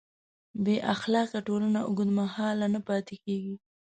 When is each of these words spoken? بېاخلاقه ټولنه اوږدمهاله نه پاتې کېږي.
بېاخلاقه 0.63 1.39
ټولنه 1.47 1.79
اوږدمهاله 1.87 2.67
نه 2.75 2.79
پاتې 2.87 3.15
کېږي. 3.23 3.55